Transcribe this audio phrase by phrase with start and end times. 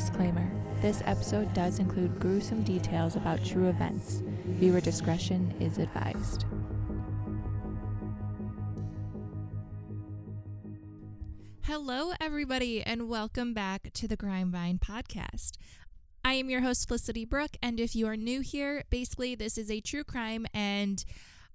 [0.00, 0.50] Disclaimer
[0.80, 4.22] This episode does include gruesome details about true events.
[4.46, 6.46] Viewer discretion is advised.
[11.64, 15.58] Hello, everybody, and welcome back to the Vine podcast.
[16.24, 19.70] I am your host, Felicity Brooke, and if you are new here, basically, this is
[19.70, 21.04] a true crime and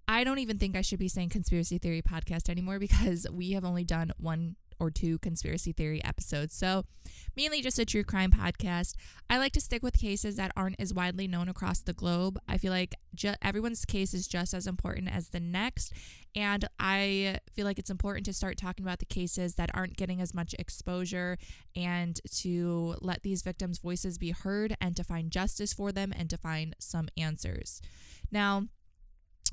[0.07, 3.65] I don't even think I should be saying conspiracy theory podcast anymore because we have
[3.65, 6.55] only done one or two conspiracy theory episodes.
[6.55, 6.85] So,
[7.35, 8.95] mainly just a true crime podcast.
[9.29, 12.39] I like to stick with cases that aren't as widely known across the globe.
[12.47, 15.93] I feel like ju- everyone's case is just as important as the next.
[16.35, 20.21] And I feel like it's important to start talking about the cases that aren't getting
[20.21, 21.37] as much exposure
[21.75, 26.29] and to let these victims' voices be heard and to find justice for them and
[26.29, 27.81] to find some answers.
[28.31, 28.67] Now,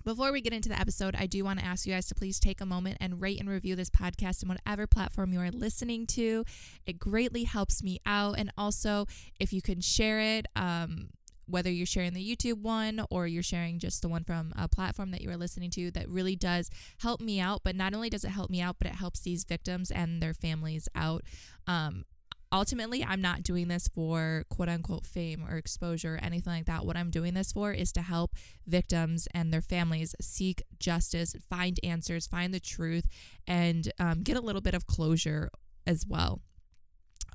[0.04, 2.40] before we get into the episode, I do want to ask you guys to please
[2.40, 6.06] take a moment and rate and review this podcast on whatever platform you are listening
[6.08, 6.44] to.
[6.86, 8.38] It greatly helps me out.
[8.38, 9.06] And also,
[9.38, 11.10] if you can share it, um,
[11.46, 15.10] whether you're sharing the YouTube one or you're sharing just the one from a platform
[15.10, 17.60] that you are listening to, that really does help me out.
[17.62, 20.34] But not only does it help me out, but it helps these victims and their
[20.34, 21.22] families out.
[21.66, 22.04] Um,
[22.52, 26.84] ultimately, I'm not doing this for quote unquote fame or exposure or anything like that.
[26.84, 28.32] What I'm doing this for is to help
[28.66, 33.06] victims and their families seek justice, find answers, find the truth,
[33.46, 35.50] and um, get a little bit of closure
[35.86, 36.40] as well.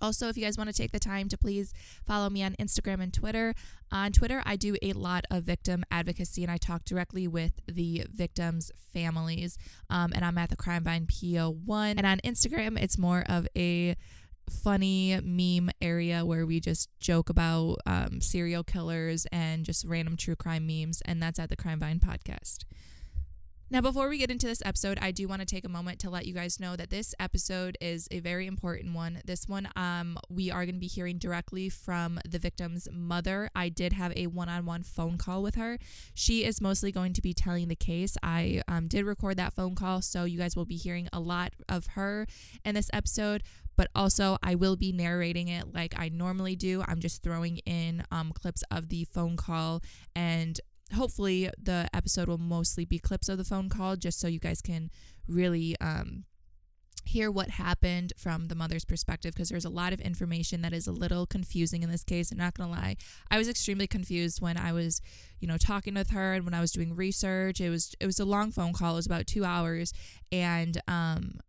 [0.02, 1.74] Also, if you guys want to take the time to please
[2.06, 3.56] follow me on Instagram and Twitter.
[3.92, 8.06] On Twitter, I do a lot of victim advocacy and I talk directly with the
[8.14, 9.58] victims' families.
[9.90, 11.96] Um, and I'm at the Crime Vine PO1.
[11.98, 13.96] And on Instagram, it's more of a
[14.50, 20.36] funny meme area where we just joke about um, serial killers and just random true
[20.36, 22.66] crime memes, and that's at the Crime Vine podcast.
[23.70, 26.10] Now, before we get into this episode, I do want to take a moment to
[26.10, 29.20] let you guys know that this episode is a very important one.
[29.26, 33.50] This one, um, we are going to be hearing directly from the victim's mother.
[33.54, 35.80] I did have a one on one phone call with her.
[36.14, 38.16] She is mostly going to be telling the case.
[38.24, 41.52] I um, did record that phone call, so you guys will be hearing a lot
[41.68, 42.26] of her
[42.64, 43.44] in this episode
[43.78, 46.84] but also I will be narrating it like I normally do.
[46.88, 49.82] I'm just throwing in um, clips of the phone call
[50.16, 50.60] and
[50.96, 54.62] hopefully the episode will mostly be clips of the phone call just so you guys
[54.62, 54.90] can
[55.28, 56.24] really um,
[57.08, 60.88] hear what happened from the mother's perspective because there's a lot of information that is
[60.88, 62.32] a little confusing in this case.
[62.32, 62.98] I'm not gonna lie,
[63.32, 65.02] I was extremely confused when I was,
[65.40, 67.62] you know, talking with her and when I was doing research.
[67.62, 68.94] It was it was a long phone call.
[68.94, 69.94] It was about two hours,
[70.32, 71.40] and um,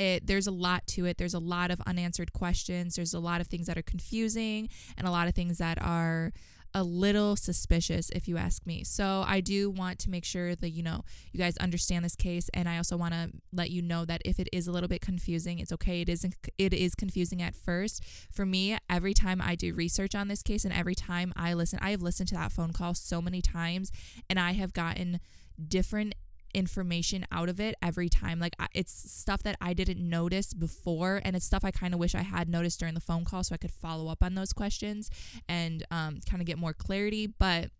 [0.00, 1.18] it there's a lot to it.
[1.18, 2.96] There's a lot of unanswered questions.
[2.96, 6.32] There's a lot of things that are confusing and a lot of things that are
[6.72, 8.84] a little suspicious if you ask me.
[8.84, 12.48] So I do want to make sure that you know you guys understand this case
[12.54, 15.00] and I also want to let you know that if it is a little bit
[15.00, 16.00] confusing, it's okay.
[16.00, 18.04] It isn't it is confusing at first.
[18.32, 21.78] For me, every time I do research on this case and every time I listen,
[21.82, 23.90] I have listened to that phone call so many times
[24.28, 25.20] and I have gotten
[25.68, 26.14] different
[26.54, 28.38] information out of it every time.
[28.38, 32.14] Like it's stuff that I didn't notice before, and it's stuff I kind of wish
[32.14, 35.10] I had noticed during the phone call so I could follow up on those questions
[35.48, 37.26] and um, kind of get more clarity.
[37.26, 37.70] But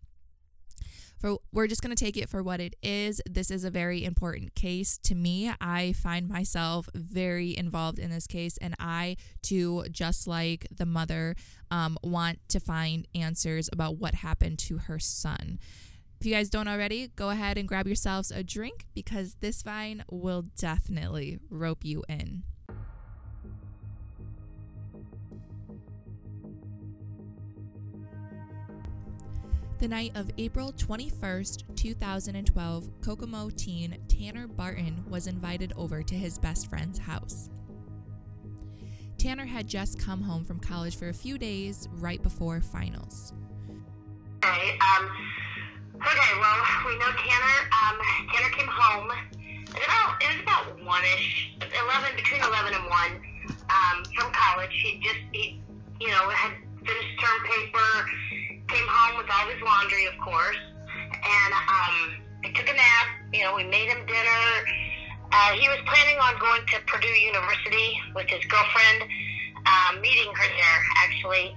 [1.21, 3.21] for we're just going to take it for what it is.
[3.29, 5.51] This is a very important case to me.
[5.61, 11.35] I find myself very involved in this case, and I too, just like the mother,
[11.69, 15.59] um, want to find answers about what happened to her son.
[16.21, 20.03] If you guys don't already, go ahead and grab yourselves a drink because this vine
[20.11, 22.43] will definitely rope you in.
[29.79, 36.37] The night of April 21st, 2012, Kokomo teen Tanner Barton was invited over to his
[36.37, 37.49] best friend's house.
[39.17, 43.33] Tanner had just come home from college for a few days right before finals.
[44.43, 45.09] Hey, um,
[46.01, 46.57] Okay, well,
[46.89, 47.57] we know Tanner.
[47.69, 47.95] Um,
[48.33, 49.05] Tanner came home.
[49.69, 53.21] It was about it was about one ish, eleven between eleven and one,
[53.69, 54.73] um, from college.
[54.81, 55.61] He just he,
[56.01, 57.89] you know, had finished term paper,
[58.65, 60.57] came home with all his laundry, of course,
[61.13, 63.07] and um, he took a nap.
[63.31, 64.41] You know, we made him dinner.
[65.29, 69.05] Uh, he was planning on going to Purdue University with his girlfriend,
[69.69, 71.53] um, meeting her there actually.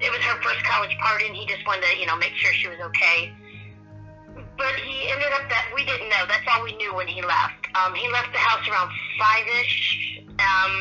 [0.00, 2.50] It was her first college party, and he just wanted to, you know, make sure
[2.54, 3.36] she was okay
[4.60, 6.28] but he ended up that we didn't know.
[6.28, 7.64] That's all we knew when he left.
[7.80, 10.20] Um, he left the house around five ish.
[10.36, 10.72] Um,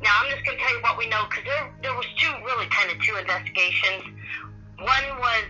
[0.00, 2.64] now I'm just gonna tell you what we know because there there was two really
[2.72, 4.16] kind of two investigations.
[4.80, 5.44] One was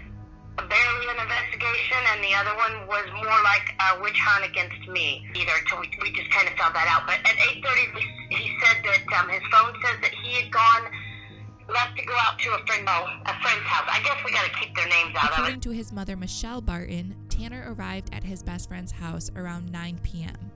[0.59, 5.23] barely an investigation, and the other one was more like a witch hunt against me.
[5.38, 7.06] Either so we, we just kind of found that out.
[7.06, 7.94] But at 8:30,
[8.35, 10.91] he said that um, his phone says that he had gone
[11.70, 13.88] left to go out to a friend, oh, a friend's house.
[13.88, 15.62] I guess we got to keep their names out According of it.
[15.62, 20.52] to his mother, Michelle Barton, Tanner arrived at his best friend's house around 9 p.m.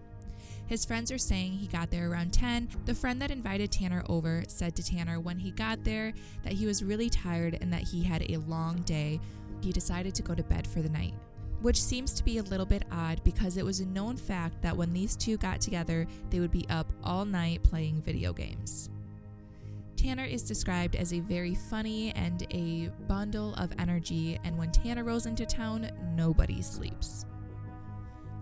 [0.69, 2.69] His friends are saying he got there around 10.
[2.85, 6.13] The friend that invited Tanner over said to Tanner when he got there
[6.45, 9.19] that he was really tired and that he had a long day.
[9.63, 11.15] He decided to go to bed for the night,
[11.61, 14.77] which seems to be a little bit odd because it was a known fact that
[14.77, 18.91] when these two got together, they would be up all night playing video games.
[20.07, 25.03] Tanner is described as a very funny and a bundle of energy, and when Tanner
[25.03, 27.25] rolls into town, nobody sleeps.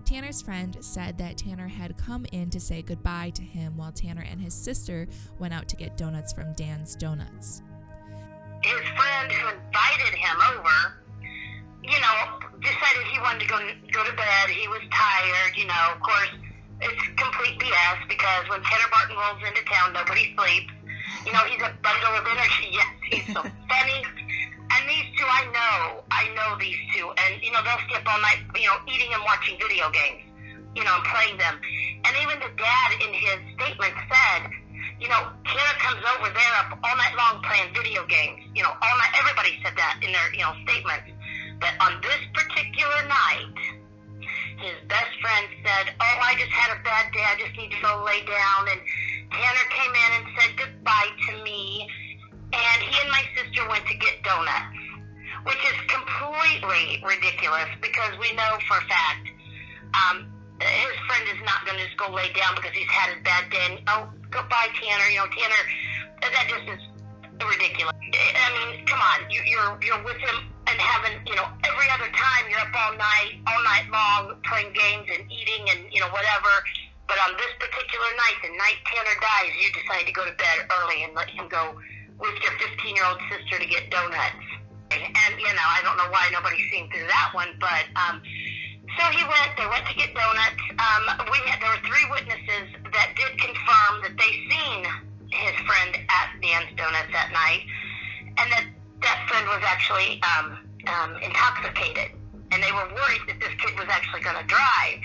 [0.04, 4.26] Tanner's friend said that Tanner had come in to say goodbye to him while Tanner
[4.30, 5.08] and his sister
[5.38, 7.62] went out to get donuts from Dan's Donuts.
[8.62, 11.00] His friend who invited him over,
[11.82, 13.56] you know, decided he wanted to go
[13.90, 14.50] go to bed.
[14.50, 15.56] He was tired.
[15.56, 16.28] You know, of course,
[16.82, 20.74] it's complete BS because when Tanner Barton rolls into town, nobody sleeps.
[21.24, 22.68] You know, he's a bundle of energy.
[22.72, 23.40] Yes, he's so
[23.70, 23.98] funny.
[24.74, 28.06] And these two, I know, I know these two, and you know they'll stay up
[28.06, 30.24] all night, you know, eating and watching video games,
[30.74, 31.60] you know, and playing them.
[32.04, 34.50] And even the dad in his statement said,
[35.00, 38.40] you know, Tanner comes over there up all night long playing video games.
[38.54, 39.12] You know, all night.
[39.16, 41.08] Everybody said that in their, you know, statements.
[41.60, 43.56] But on this particular night,
[44.58, 47.24] his best friend said, "Oh, I just had a bad day.
[47.24, 48.80] I just need to go lay down." And
[49.34, 51.88] Tanner came in and said goodbye to me,
[52.52, 54.78] and he and my sister went to get donuts,
[55.44, 59.34] which is completely ridiculous because we know for a fact
[59.94, 60.26] um,
[60.60, 63.50] his friend is not going to just go lay down because he's had a bad
[63.50, 63.66] day.
[63.70, 65.08] And, oh, goodbye, Tanner.
[65.10, 65.62] You know, Tanner,
[66.22, 66.82] that just is
[67.42, 67.94] ridiculous.
[67.94, 72.08] I mean, come on, you, you're you're with him and having, you know, every other
[72.14, 76.08] time you're up all night, all night long playing games and eating and you know
[76.08, 76.52] whatever.
[77.14, 80.66] But on this particular night, the night Tanner dies, you decide to go to bed
[80.66, 81.78] early and let him go
[82.18, 84.42] with your 15 year old sister to get donuts.
[84.90, 88.18] And you know, I don't know why nobody's seen through that one, but um,
[88.98, 89.54] so he went.
[89.54, 90.58] They went to get donuts.
[90.74, 94.82] Um, we had, there were three witnesses that did confirm that they seen
[95.30, 97.62] his friend at Dan's Donuts that night,
[98.42, 98.66] and that
[99.06, 100.58] that friend was actually um,
[100.90, 102.10] um, intoxicated,
[102.50, 104.98] and they were worried that this kid was actually going to drive.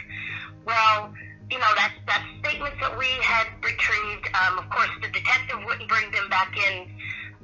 [0.65, 1.13] Well,
[1.51, 4.29] you know, that's that's statements that we had retrieved.
[4.37, 6.87] Um, of course, the detective wouldn't bring them back in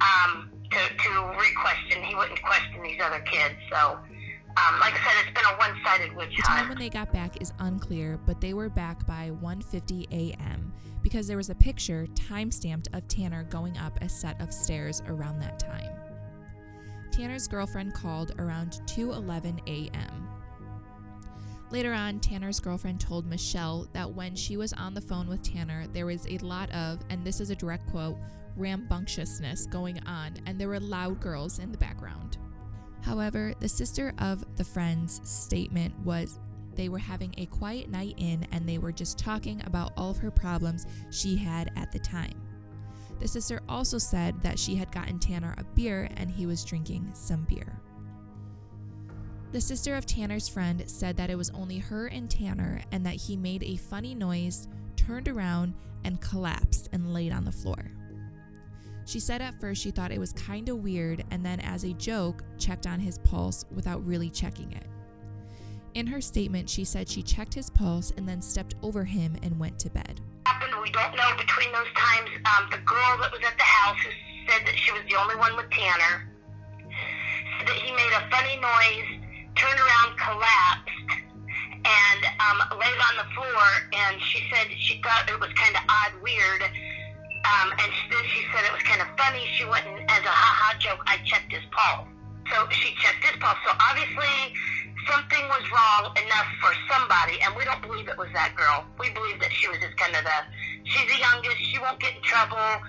[0.02, 1.10] um, to to
[1.40, 2.04] re-question.
[2.04, 3.56] He wouldn't question these other kids.
[3.72, 7.12] So, um, like I said, it's been a one-sided witch The time when they got
[7.12, 10.72] back is unclear, but they were back by 1:50 a.m.
[11.02, 15.40] because there was a picture time-stamped of Tanner going up a set of stairs around
[15.40, 15.92] that time.
[17.12, 20.28] Tanner's girlfriend called around 2:11 a.m.
[21.72, 25.88] Later on, Tanner's girlfriend told Michelle that when she was on the phone with Tanner,
[25.94, 28.18] there was a lot of, and this is a direct quote,
[28.56, 32.38] rambunctiousness going on, and there were loud girls in the background.
[33.02, 36.40] However, the sister of the friend's statement was
[36.76, 40.18] they were having a quiet night in and they were just talking about all of
[40.18, 42.42] her problems she had at the time.
[43.20, 47.12] The sister also said that she had gotten Tanner a beer and he was drinking
[47.14, 47.80] some beer.
[49.52, 53.16] The sister of Tanner's friend said that it was only her and Tanner and that
[53.16, 57.92] he made a funny noise, turned around, and collapsed and laid on the floor.
[59.06, 61.94] She said at first she thought it was kind of weird and then, as a
[61.94, 64.88] joke, checked on his pulse without really checking it.
[65.94, 69.58] In her statement, she said she checked his pulse and then stepped over him and
[69.58, 70.20] went to bed.
[70.82, 72.30] We don't know between those times.
[72.46, 74.12] Um, the girl that was at the house who
[74.52, 76.30] said that she was the only one with Tanner
[77.66, 79.15] said that he made a funny noise,
[79.56, 81.12] turned around, collapsed,
[81.86, 83.66] and um, laid on the floor.
[83.94, 86.62] And she said she thought it was kind of odd, weird.
[87.46, 89.46] Um, and then she said it was kind of funny.
[89.54, 92.10] She went and, as a ha ha joke, I checked his pulse.
[92.52, 93.58] So she checked his pulse.
[93.66, 94.54] So obviously
[95.06, 98.86] something was wrong enough for somebody, and we don't believe it was that girl.
[98.98, 100.40] We believe that she was just kind of the,
[100.84, 102.82] she's the youngest, she won't get in trouble.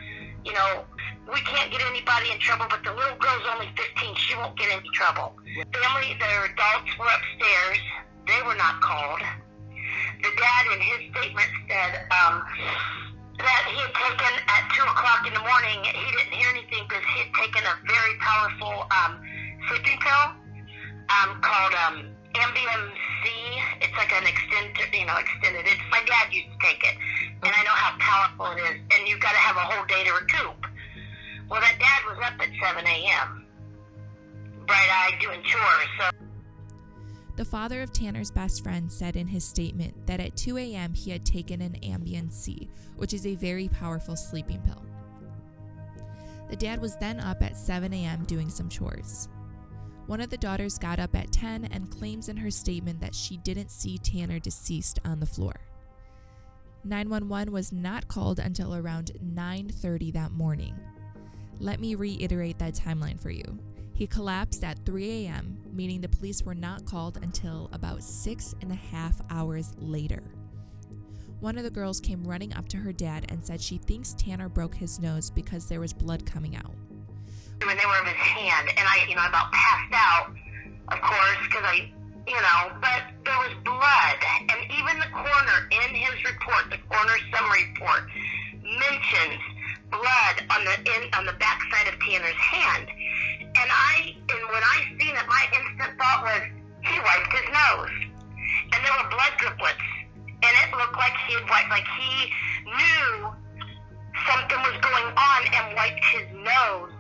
[0.45, 0.85] You know,
[1.33, 4.71] we can't get anybody in trouble, but the little girl's only 15, she won't get
[4.71, 5.35] into trouble.
[5.75, 7.79] Family, their adults were upstairs.
[8.27, 9.23] They were not called.
[10.23, 12.43] The dad, in his statement, said um,
[13.39, 17.03] that he had taken at 2 o'clock in the morning, he didn't hear anything because
[17.15, 19.19] he had taken a very powerful um,
[19.69, 20.27] sleeping pill
[21.11, 21.95] um, called um,
[22.35, 22.83] Ambien
[23.23, 23.27] C.
[23.83, 25.67] It's like an extended, you know, extended.
[25.67, 26.97] It's my dad used to take it,
[27.43, 28.77] and I know how powerful it is.
[33.17, 33.47] 7 a.m.
[34.67, 35.89] bright-eyed doing chores.
[35.99, 36.11] So
[37.37, 40.93] The father of Tanner's best friend said in his statement that at 2 a.m.
[40.95, 44.83] he had taken an Ambien C, which is a very powerful sleeping pill.
[46.49, 48.25] The dad was then up at 7 a.m.
[48.25, 49.29] doing some chores.
[50.07, 53.39] One of the daughters got up at 10 and claims in her statement that she
[53.39, 55.55] didn't see Tanner deceased on the floor.
[56.85, 60.79] 911 was not called until around 9:30 that morning.
[61.59, 63.59] Let me reiterate that timeline for you.
[63.95, 68.71] He collapsed at 3 a.m., meaning the police were not called until about six and
[68.71, 70.23] a half hours later.
[71.41, 74.51] One of the girls came running up to her dad and said she thinks Tanner
[74.51, 76.75] broke his nose because there was blood coming out.
[77.65, 80.37] When they were in his hand, and I, you know, about passed out,
[80.93, 81.91] of course, because I,
[82.29, 84.17] you know, but there was blood,
[84.49, 88.05] and even the coroner in his report, the coroner summary report,
[88.63, 89.41] mentions
[89.91, 94.77] blood on the in on the backside of Tanner's hand, and I, and when I
[94.99, 96.43] seen it, my instant thought was
[96.83, 97.95] he wiped his nose,
[98.73, 99.97] and there were blood driplets
[100.43, 102.31] and it looked like he had wiped, like he
[102.65, 103.33] knew
[104.29, 106.93] something was going on and wiped his nose.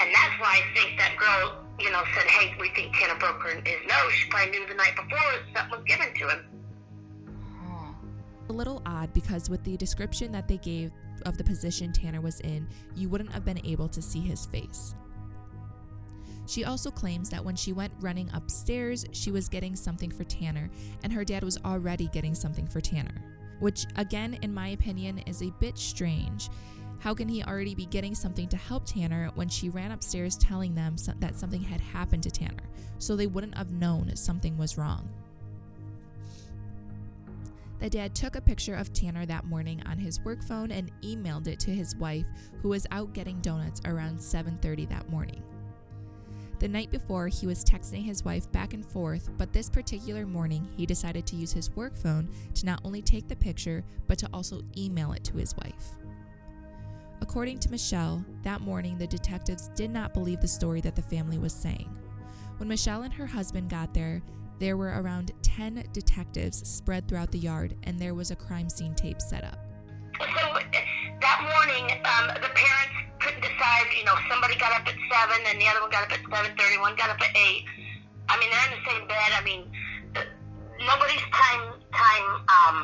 [0.00, 3.42] And that's why I think that girl, you know, said, hey, we think Tanner broke
[3.42, 4.12] her his nose.
[4.12, 5.18] She probably knew the night before
[5.54, 6.44] something was given to him.
[8.48, 10.90] A little odd because with the description that they gave
[11.28, 12.66] of the position Tanner was in,
[12.96, 14.94] you wouldn't have been able to see his face.
[16.46, 20.70] She also claims that when she went running upstairs, she was getting something for Tanner,
[21.04, 23.22] and her dad was already getting something for Tanner,
[23.60, 26.48] which, again, in my opinion, is a bit strange.
[27.00, 30.74] How can he already be getting something to help Tanner when she ran upstairs telling
[30.74, 32.64] them that something had happened to Tanner,
[32.98, 35.08] so they wouldn't have known something was wrong?
[37.78, 41.46] The dad took a picture of Tanner that morning on his work phone and emailed
[41.46, 42.26] it to his wife,
[42.60, 45.42] who was out getting donuts around 7:30 that morning.
[46.58, 50.68] The night before, he was texting his wife back and forth, but this particular morning,
[50.76, 54.28] he decided to use his work phone to not only take the picture, but to
[54.32, 55.94] also email it to his wife.
[57.20, 61.38] According to Michelle, that morning the detectives did not believe the story that the family
[61.38, 61.96] was saying.
[62.56, 64.20] When Michelle and her husband got there,
[64.58, 68.94] there were around 10 detectives spread throughout the yard, and there was a crime scene
[68.94, 69.58] tape set up.
[70.18, 70.58] So
[71.20, 73.86] that morning, um, the parents couldn't decide.
[73.96, 76.56] You know, somebody got up at seven, and the other one got up at seven
[76.58, 76.78] thirty.
[76.78, 77.64] One got up at eight.
[78.28, 79.30] I mean, they're in the same bed.
[79.30, 79.62] I mean,
[80.86, 82.76] nobody's time time um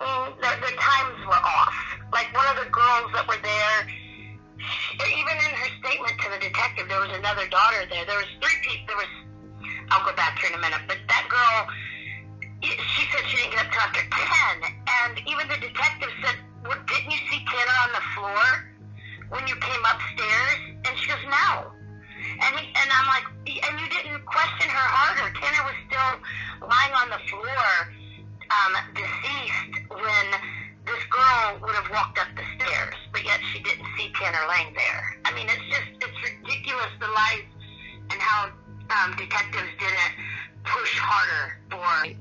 [0.00, 1.76] mm, the, the times were off.
[2.12, 3.78] Like one of the girls that were there,
[4.96, 8.04] even in her statement to the detective, there was another daughter there.
[8.04, 8.86] There was three people.
[8.88, 9.12] There was.
[9.90, 11.68] I'll go back here in a minute, but that girl.
[12.60, 16.34] She said she didn't get up till after ten, and even the detective said,
[16.66, 18.68] well, "Didn't you see Tanner on the floor?"
[19.30, 20.60] when you came upstairs?
[20.84, 21.72] And she goes, no.
[22.42, 25.32] And he, and I'm like, and you didn't question her harder.
[25.38, 26.12] Tanner was still
[26.68, 27.66] lying on the floor,
[28.50, 30.26] um, deceased when
[30.84, 34.72] this girl would have walked up the stairs, but yet she didn't see Tanner laying
[34.74, 35.16] there.
[35.24, 37.48] I mean, it's just, it's ridiculous the lies
[38.10, 38.50] and how
[38.90, 40.14] um, detectives didn't
[40.64, 42.14] push harder for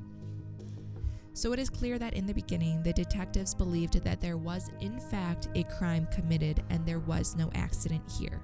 [1.38, 5.00] so it is clear that in the beginning, the detectives believed that there was, in
[5.00, 8.42] fact, a crime committed and there was no accident here.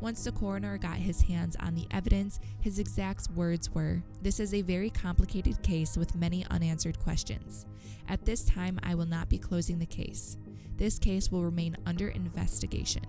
[0.00, 4.54] Once the coroner got his hands on the evidence, his exact words were This is
[4.54, 7.66] a very complicated case with many unanswered questions.
[8.08, 10.36] At this time, I will not be closing the case.
[10.76, 13.02] This case will remain under investigation.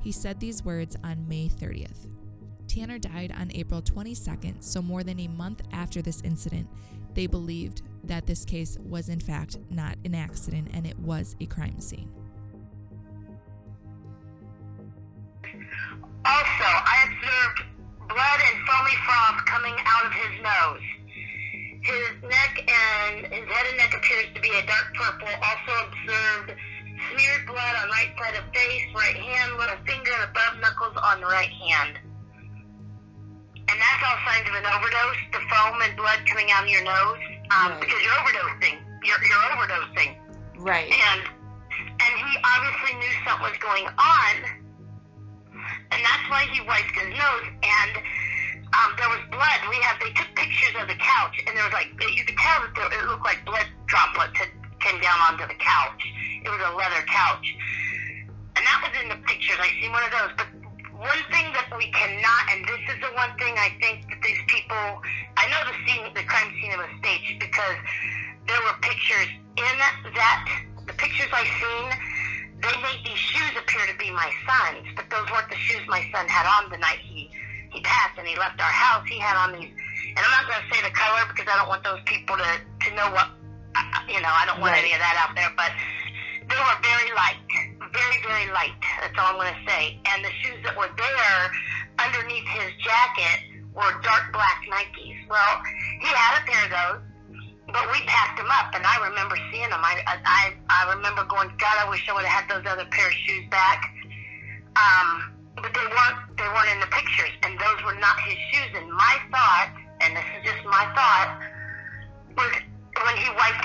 [0.00, 2.06] He said these words on May 30th.
[2.70, 6.68] Tanner died on April 22nd, so more than a month after this incident,
[7.14, 11.46] they believed that this case was, in fact, not an accident and it was a
[11.46, 12.08] crime scene.
[16.24, 17.58] Also, I observed
[18.06, 20.86] blood and foamy froth coming out of his nose.
[21.82, 25.26] His neck and his head and neck appears to be a dark purple.
[25.42, 26.54] Also observed
[27.10, 31.20] smeared blood on right side of face, right hand, little finger, and above knuckles on
[31.20, 31.98] the right hand
[33.70, 35.20] and that's all signs of an overdose.
[35.30, 37.22] The foam and blood coming out of your nose,
[37.54, 37.80] um, right.
[37.80, 38.82] because you're overdosing.
[39.06, 40.10] You're, you're overdosing.
[40.58, 40.90] Right.
[40.90, 41.22] And
[41.70, 44.34] and he obviously knew something was going on,
[45.94, 47.46] and that's why he wiped his nose.
[47.62, 47.92] And
[48.74, 49.60] um, there was blood.
[49.70, 52.60] We have they took pictures of the couch, and there was like you could tell
[52.66, 54.50] that there, it looked like blood droplets had
[54.80, 56.02] came down onto the couch.
[56.42, 57.46] It was a leather couch,
[58.56, 59.56] and that was in the pictures.
[59.60, 60.49] I seen one of those, but
[61.00, 64.40] one thing that we cannot, and this is the one thing I think that these
[64.52, 65.00] people,
[65.40, 67.78] I know the scene, the crime scene was staged because
[68.44, 70.44] there were pictures in that,
[70.84, 71.86] the pictures I seen,
[72.60, 76.04] they made these shoes appear to be my son's, but those weren't the shoes my
[76.12, 77.32] son had on the night he,
[77.72, 79.06] he passed and he left our house.
[79.08, 81.72] He had on these, and I'm not going to say the color because I don't
[81.72, 83.32] want those people to, to know what,
[84.04, 84.84] you know, I don't want right.
[84.84, 85.72] any of that out there, but
[86.44, 87.40] they were very light,
[87.92, 88.74] very, very light.
[89.00, 89.98] That's all I'm going to say.
[90.06, 91.40] And the shoes that were there
[91.98, 95.18] underneath his jacket were dark black Nikes.
[95.28, 95.62] Well,
[96.00, 97.00] he had a pair of those,
[97.72, 99.82] but we packed them up, and I remember seeing them.
[99.82, 103.06] I, I, I remember going, God, I wish I would have had those other pair
[103.06, 103.84] of shoes back.
[104.74, 108.70] Um, but they weren't, they weren't in the pictures, and those were not his shoes.
[108.74, 109.70] And my thought,
[110.00, 111.38] and this is just my thought,
[112.36, 112.52] was
[113.04, 113.59] when he wiped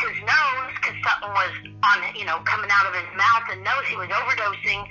[1.05, 1.53] something was
[1.85, 4.83] on, you know, coming out of his mouth and nose, he was overdosing.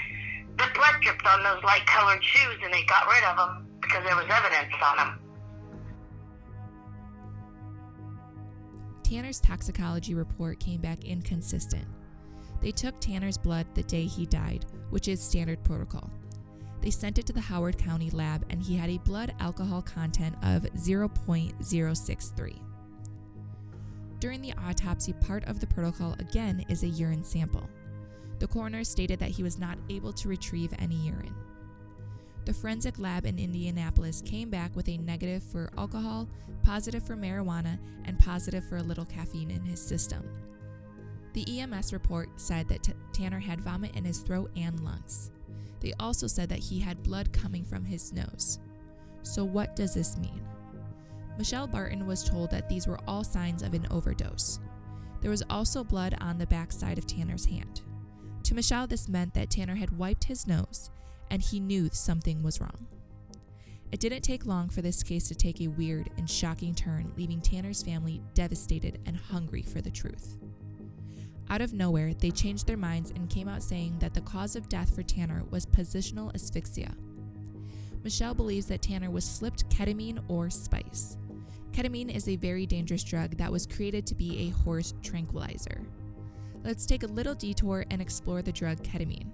[0.57, 4.05] The blood dripped on those light colored shoes, and they got rid of them because
[4.05, 5.19] there was evidence on them.
[9.03, 11.87] Tanner's toxicology report came back inconsistent.
[12.61, 16.11] They took Tanner's blood the day he died, which is standard protocol.
[16.81, 20.37] They sent it to the Howard County lab and he had a blood alcohol content
[20.43, 22.64] of 0.063.
[24.25, 27.69] During the autopsy, part of the protocol again is a urine sample.
[28.39, 31.35] The coroner stated that he was not able to retrieve any urine.
[32.47, 36.27] The forensic lab in Indianapolis came back with a negative for alcohol,
[36.63, 40.27] positive for marijuana, and positive for a little caffeine in his system.
[41.35, 45.33] The EMS report said that T- Tanner had vomit in his throat and lungs.
[45.81, 48.59] They also said that he had blood coming from his nose.
[49.21, 50.41] So, what does this mean?
[51.37, 54.61] Michelle Barton was told that these were all signs of an overdose.
[55.21, 57.83] There was also blood on the backside of Tanner's hand.
[58.45, 60.91] To Michelle, this meant that Tanner had wiped his nose
[61.31, 62.87] and he knew something was wrong.
[63.91, 67.41] It didn't take long for this case to take a weird and shocking turn, leaving
[67.41, 70.37] Tanner's family devastated and hungry for the truth.
[71.49, 74.69] Out of nowhere, they changed their minds and came out saying that the cause of
[74.69, 76.93] death for Tanner was positional asphyxia.
[78.03, 81.17] Michelle believes that Tanner was slipped ketamine or spice.
[81.75, 85.83] Ketamine is a very dangerous drug that was created to be a horse tranquilizer.
[86.63, 89.33] Let's take a little detour and explore the drug ketamine.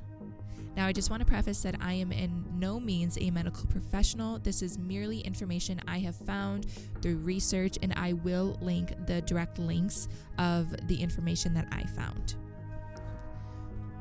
[0.75, 4.39] Now, I just want to preface that I am in no means a medical professional.
[4.39, 6.67] This is merely information I have found
[7.03, 12.37] through research, and I will link the direct links of the information that I found.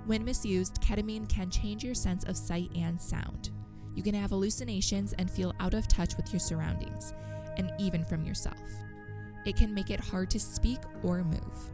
[0.05, 3.49] When misused, ketamine can change your sense of sight and sound.
[3.95, 7.13] You can have hallucinations and feel out of touch with your surroundings,
[7.59, 8.57] and even from yourself.
[9.45, 11.71] It can make it hard to speak or move.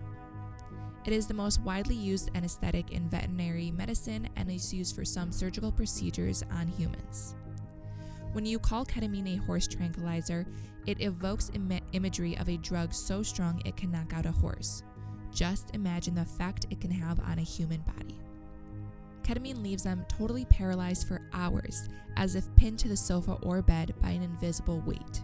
[1.05, 5.31] It is the most widely used anesthetic in veterinary medicine and is used for some
[5.31, 7.35] surgical procedures on humans.
[8.33, 10.45] When you call ketamine a horse tranquilizer,
[10.87, 14.83] it evokes Im- imagery of a drug so strong it can knock out a horse.
[15.31, 18.19] Just imagine the effect it can have on a human body.
[19.23, 23.93] Ketamine leaves them totally paralyzed for hours, as if pinned to the sofa or bed
[24.01, 25.21] by an invisible weight.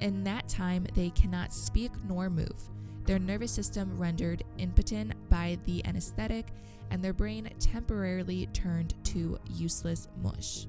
[0.00, 2.68] In that time, they cannot speak nor move,
[3.04, 6.48] their nervous system rendered impotent by the anesthetic,
[6.90, 10.66] and their brain temporarily turned to useless mush.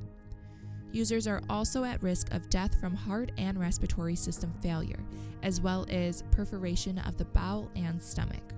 [0.91, 4.99] Users are also at risk of death from heart and respiratory system failure,
[5.43, 8.53] as well as perforation of the bowel and stomach.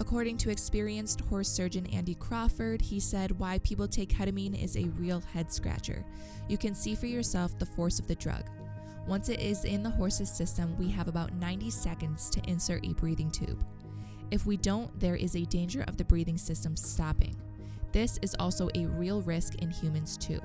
[0.00, 4.88] According to experienced horse surgeon Andy Crawford, he said why people take ketamine is a
[4.98, 6.04] real head scratcher.
[6.48, 8.44] You can see for yourself the force of the drug.
[9.08, 12.94] Once it is in the horse's system, we have about 90 seconds to insert a
[12.94, 13.64] breathing tube.
[14.30, 17.34] If we don't, there is a danger of the breathing system stopping.
[17.90, 20.40] This is also a real risk in humans too.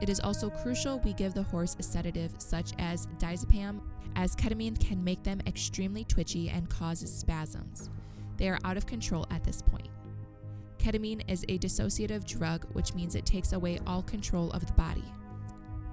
[0.00, 3.80] It is also crucial we give the horse a sedative such as diazepam,
[4.16, 7.90] as ketamine can make them extremely twitchy and causes spasms.
[8.36, 9.88] They are out of control at this point.
[10.78, 15.04] Ketamine is a dissociative drug, which means it takes away all control of the body.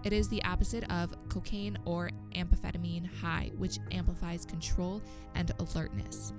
[0.03, 5.01] It is the opposite of cocaine or amphetamine high, which amplifies control
[5.35, 6.33] and alertness.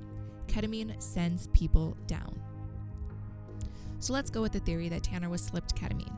[0.48, 2.38] Ketamine sends people down.
[4.00, 6.16] So let's go with the theory that Tanner was slipped ketamine.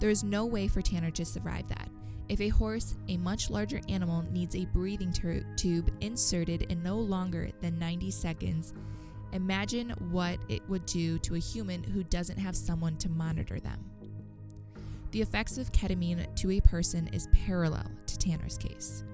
[0.00, 1.88] There is no way for Tanner to survive that.
[2.28, 5.12] If a horse, a much larger animal, needs a breathing
[5.56, 8.72] tube inserted in no longer than 90 seconds,
[9.32, 13.84] imagine what it would do to a human who doesn't have someone to monitor them.
[15.12, 19.04] The effects of ketamine to a person is parallel to Tanner's case.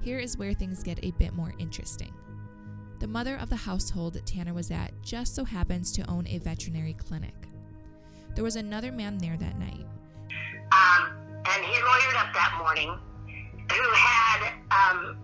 [0.00, 2.12] Here is where things get a bit more interesting.
[2.98, 6.94] The mother of the household Tanner was at just so happens to own a veterinary
[6.94, 7.34] clinic.
[8.34, 9.86] There was another man there that night.
[10.72, 11.12] Um,
[11.44, 12.96] and he lawyered up that morning
[13.70, 15.18] who had um,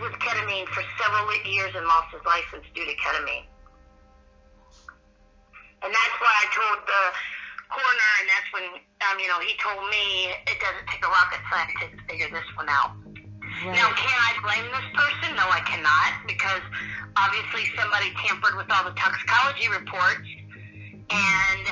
[0.00, 3.46] with ketamine for several years and lost his license due to ketamine.
[5.82, 7.02] And that's why I told the
[7.68, 8.66] coroner, and that's when
[9.06, 12.48] um, you know he told me it doesn't take a rocket scientist to figure this
[12.56, 12.96] one out.
[13.64, 13.76] Right.
[13.76, 15.36] Now, can I blame this person?
[15.36, 16.64] No, I cannot, because
[17.16, 20.28] obviously somebody tampered with all the toxicology reports,
[21.08, 21.64] and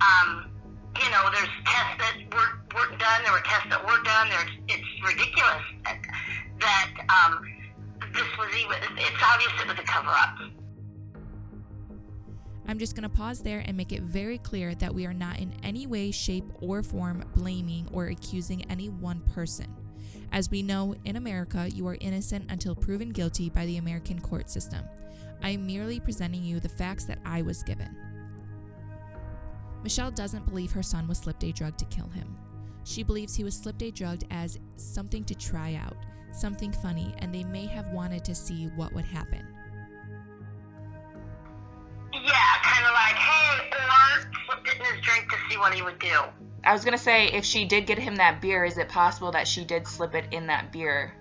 [0.00, 0.50] um,
[0.98, 3.22] you know, there's tests that were weren't done.
[3.24, 4.28] There were tests that were done.
[4.28, 5.64] There's it's ridiculous
[6.60, 7.40] that um,
[8.12, 8.98] this was even.
[8.98, 10.38] It's obvious it was a cover up.
[12.66, 15.40] I'm just going to pause there and make it very clear that we are not
[15.40, 19.66] in any way, shape, or form blaming or accusing any one person.
[20.32, 24.48] As we know, in America, you are innocent until proven guilty by the American court
[24.48, 24.84] system.
[25.42, 27.96] I am merely presenting you the facts that I was given.
[29.82, 32.36] Michelle doesn't believe her son was slipped a drug to kill him.
[32.84, 35.96] She believes he was slipped a drug as something to try out,
[36.36, 39.46] something funny, and they may have wanted to see what would happen.
[42.12, 45.82] Yeah, kind of like, hey, or slipped it in his drink to see what he
[45.82, 46.20] would do.
[46.64, 49.46] I was gonna say, if she did get him that beer, is it possible that
[49.48, 51.14] she did slip it in that beer?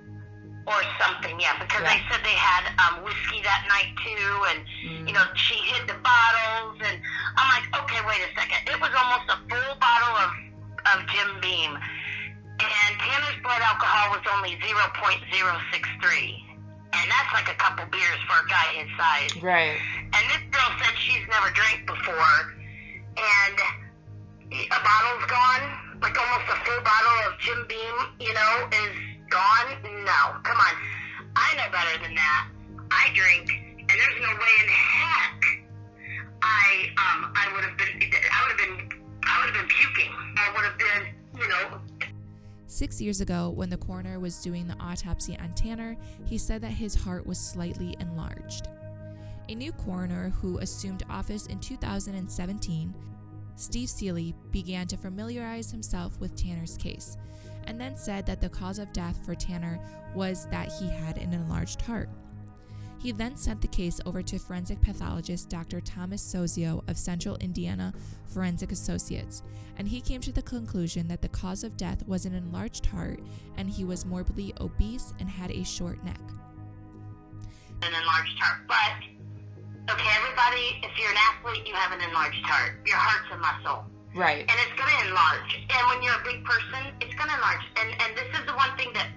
[0.67, 1.93] Or something, yeah, because Yeah.
[1.93, 5.07] they said they had um, whiskey that night too, and Mm.
[5.07, 7.01] you know she hid the bottles, and
[7.37, 10.31] I'm like, okay, wait a second, it was almost a full bottle of
[10.95, 11.77] of Jim Beam,
[12.67, 15.23] and Tanner's blood alcohol was only 0.063,
[16.93, 19.31] and that's like a couple beers for a guy his size.
[19.41, 19.77] Right.
[20.13, 22.55] And this girl said she's never drank before,
[23.15, 23.57] and
[24.51, 25.65] a bottle's gone,
[26.01, 28.95] like almost a full bottle of Jim Beam, you know, is
[29.29, 29.69] gone.
[29.83, 30.75] No, come on,
[31.35, 32.43] I know better than that.
[32.91, 35.39] I drink, and there's no way in heck
[36.41, 38.89] I um I would have been I would have been
[39.23, 40.11] I would have been puking.
[40.37, 41.03] I would have been,
[41.37, 41.81] you know,
[42.69, 46.67] Six years ago, when the coroner was doing the autopsy on Tanner, he said that
[46.67, 48.67] his heart was slightly enlarged.
[49.49, 52.93] A new coroner who assumed office in 2017,
[53.55, 57.17] Steve Seeley, began to familiarize himself with Tanner's case,
[57.65, 59.79] and then said that the cause of death for Tanner
[60.13, 62.11] was that he had an enlarged heart.
[62.99, 65.79] He then sent the case over to forensic pathologist Dr.
[65.79, 67.93] Thomas Sozio of Central Indiana
[68.27, 69.41] Forensic Associates,
[69.77, 73.21] and he came to the conclusion that the cause of death was an enlarged heart
[73.57, 76.19] and he was morbidly obese and had a short neck.
[77.81, 78.67] an enlarged heart.
[78.67, 82.83] But okay, everybody, if you're an athlete, you have an enlarged heart.
[82.85, 83.85] Your heart's a muscle.
[84.15, 84.41] Right.
[84.41, 85.51] and it's going to enlarge.
[85.69, 87.61] And when you're a big person, it's going to enlarge.
[87.79, 89.07] And and this is the one thing that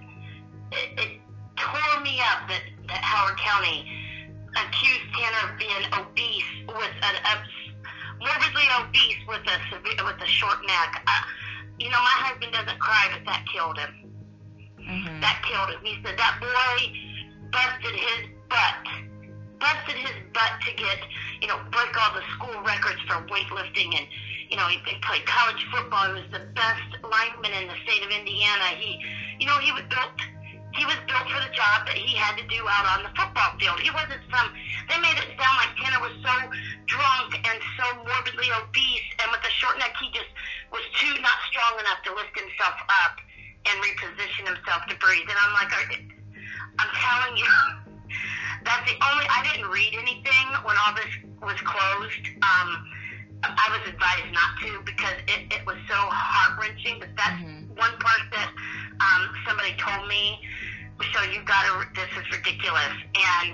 [0.71, 1.11] it, it
[1.57, 2.61] tore me up that,
[2.93, 3.89] that Howard County
[4.53, 7.33] accused Tanner of being obese with an a,
[8.21, 11.01] morbidly obese with a severe, with a short neck.
[11.09, 11.21] Uh,
[11.81, 14.13] you know, my husband doesn't cry, but that killed him.
[14.77, 15.81] hmm That killed him.
[15.81, 16.77] He said that boy
[17.49, 18.85] busted his butt,
[19.57, 21.01] busted his butt to get,
[21.41, 24.05] you know, break all the school records for weightlifting, and
[24.53, 26.13] you know, he, he played college football.
[26.13, 28.77] He was the best lineman in the state of Indiana.
[28.77, 29.01] He,
[29.41, 30.13] you know, he was built.
[30.73, 33.53] He was built for the job that he had to do out on the football
[33.61, 33.79] field.
[33.79, 34.49] He wasn't some.
[34.89, 36.33] They made it sound like Tanner was so
[36.89, 40.29] drunk and so morbidly obese, and with a short neck, he just
[40.73, 43.21] was too not strong enough to lift himself up
[43.69, 45.29] and reposition himself to breathe.
[45.29, 45.71] And I'm like,
[46.81, 47.53] I'm telling you,
[48.65, 49.25] that's the only.
[49.29, 52.25] I didn't read anything when all this was closed.
[52.41, 52.69] Um,
[53.45, 56.97] I was advised not to because it, it was so heart wrenching.
[56.99, 57.67] But that's Mhm.
[57.75, 58.49] one part that
[58.99, 60.39] um, somebody told me.
[61.13, 61.87] So you got to.
[61.95, 62.93] This is ridiculous.
[63.15, 63.53] And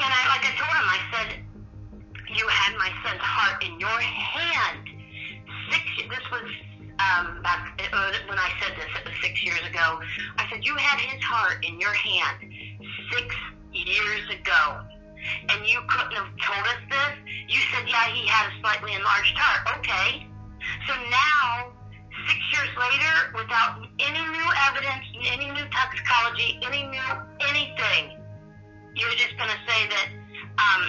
[0.00, 0.88] and I like I told him.
[0.88, 1.28] I said,
[2.34, 4.88] you had my son's heart in your hand.
[5.70, 5.84] Six.
[6.08, 6.50] This was
[6.98, 8.90] um, back uh, when I said this.
[8.98, 10.00] It was six years ago.
[10.38, 12.38] I said you had his heart in your hand
[13.12, 13.34] six
[13.72, 14.80] years ago,
[15.50, 17.14] and you couldn't have told us this.
[17.48, 19.78] You said, yeah, he had a slightly enlarged heart.
[19.78, 20.26] Okay.
[20.88, 21.72] So now,
[22.28, 27.10] six years later, without any new evidence, any new toxicology, any new
[27.48, 28.18] anything,
[28.94, 30.08] you're just going to say that
[30.58, 30.82] um,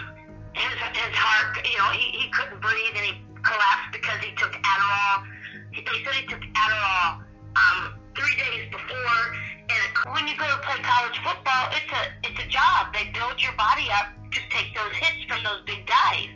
[0.53, 4.53] his, his heart, you know, he, he couldn't breathe and he collapsed because he took
[4.53, 5.27] Adderall.
[5.73, 9.21] They said he took Adderall um, three days before.
[9.65, 9.81] And
[10.13, 12.93] when you go to play college football, it's a it's a job.
[12.93, 16.29] They build your body up to take those hits from those big guys.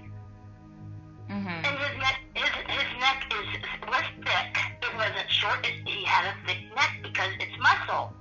[1.30, 1.62] Mm-hmm.
[1.62, 1.94] And his
[2.34, 2.79] his, his
[5.00, 5.64] wasn't short.
[5.64, 8.12] It, he had a thick neck because it's muscle.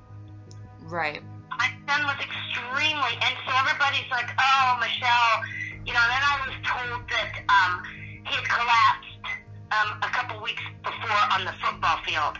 [0.87, 1.21] Right.
[1.51, 5.35] My son was extremely, and so everybody's like, "Oh, Michelle,"
[5.83, 6.07] you know.
[6.07, 7.83] Then I was told that um,
[8.23, 9.27] he had collapsed
[9.75, 12.39] um, a couple weeks before on the football field.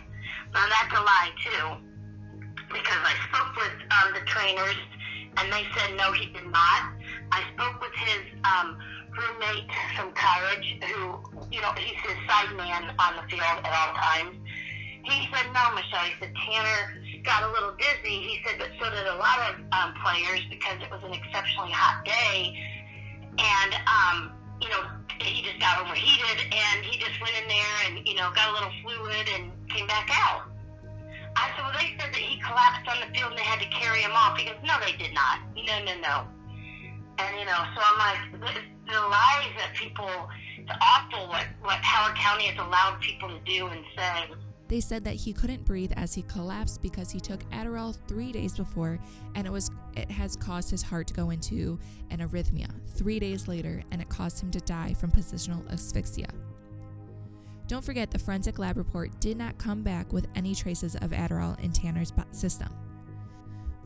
[0.55, 1.65] Now that's a lie too,
[2.71, 4.79] because I spoke with um, the trainers,
[5.35, 6.95] and they said no, he did not.
[7.35, 8.79] I spoke with his um,
[9.19, 11.19] roommate from college, who
[11.51, 14.35] you know he's his side man on the field at all times.
[15.03, 16.07] He said no, Michelle.
[16.07, 18.15] He said Tanner got a little dizzy.
[18.23, 21.71] He said, but so did a lot of um, players because it was an exceptionally
[21.71, 22.55] hot day,
[23.37, 24.87] and um, you know
[25.19, 28.53] he just got overheated and he just went in there and you know got a
[28.53, 30.47] little fluid and came back out.
[31.35, 33.69] I said, well, they said that he collapsed on the field and they had to
[33.69, 34.37] carry him off.
[34.37, 35.39] He goes, no, they did not.
[35.55, 36.38] No, no, no.
[37.19, 40.09] And you know, so I'm like, the, the lies that people,
[40.57, 44.29] it's awful what what Howard County has allowed people to do and say.
[44.69, 48.55] They said that he couldn't breathe as he collapsed because he took Adderall three days
[48.55, 48.99] before,
[49.35, 51.79] and it was it has caused his heart to go into
[52.11, 56.29] an arrhythmia three days later, and it caused him to die from positional asphyxia.
[57.67, 61.59] Don't forget, the forensic lab report did not come back with any traces of Adderall
[61.59, 62.69] in Tanner's system.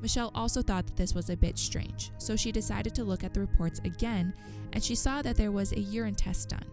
[0.03, 3.33] Michelle also thought that this was a bit strange, so she decided to look at
[3.33, 4.35] the reports again,
[4.73, 6.65] and she saw that there was a urine test done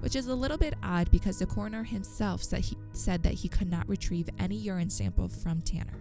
[0.00, 3.48] which is a little bit odd because the coroner himself said, he, said that he
[3.48, 5.92] could not retrieve any urine sample from Tanner.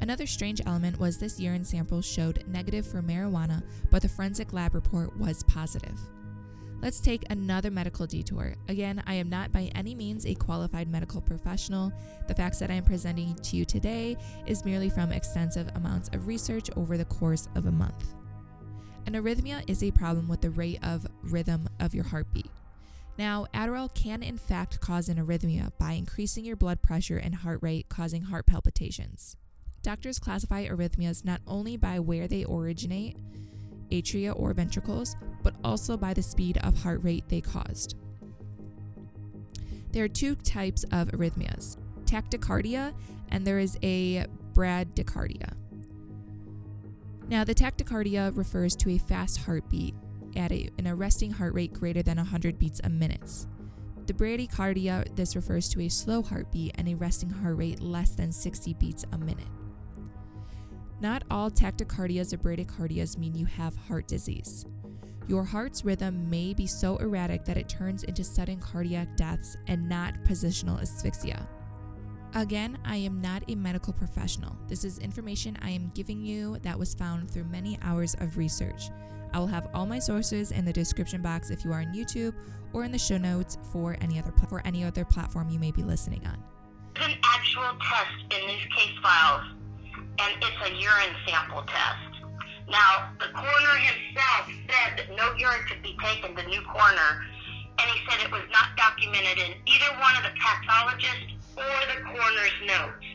[0.00, 4.74] Another strange element was this urine sample showed negative for marijuana, but the forensic lab
[4.74, 5.98] report was positive.
[6.82, 8.56] Let's take another medical detour.
[8.66, 11.92] Again, I am not by any means a qualified medical professional.
[12.26, 14.16] The facts that I am presenting to you today
[14.46, 18.14] is merely from extensive amounts of research over the course of a month.
[19.06, 22.50] An arrhythmia is a problem with the rate of rhythm of your heartbeat.
[23.16, 27.60] Now, Adderall can in fact cause an arrhythmia by increasing your blood pressure and heart
[27.62, 29.36] rate, causing heart palpitations.
[29.82, 33.18] Doctors classify arrhythmias not only by where they originate,
[33.92, 37.96] atria or ventricles, but also by the speed of heart rate they caused.
[39.92, 42.92] There are two types of arrhythmias tachycardia,
[43.30, 45.54] and there is a bradycardia.
[47.28, 49.94] Now, the tachycardia refers to a fast heartbeat
[50.36, 53.46] at a, an arresting heart rate greater than 100 beats a minute.
[54.06, 58.32] The bradycardia, this refers to a slow heartbeat and a resting heart rate less than
[58.32, 59.46] 60 beats a minute.
[61.00, 64.66] Not all tachycardias or bradycardias mean you have heart disease.
[65.28, 69.88] Your heart's rhythm may be so erratic that it turns into sudden cardiac deaths and
[69.88, 71.46] not positional asphyxia.
[72.34, 74.56] Again, I am not a medical professional.
[74.66, 78.84] This is information I am giving you that was found through many hours of research.
[79.32, 82.34] I will have all my sources in the description box if you are on YouTube
[82.72, 85.70] or in the show notes for any other pl- for any other platform you may
[85.70, 86.42] be listening on.
[86.96, 89.44] An actual test in these case files,
[90.18, 92.11] and it's a urine sample test.
[92.68, 97.24] Now, the coroner himself said that no urine could be taken, the new coroner,
[97.78, 101.98] and he said it was not documented in either one of the pathologists or the
[102.06, 103.06] coroner's notes.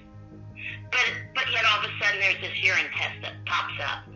[0.92, 4.08] But but yet all of a sudden there's this urine test that pops up.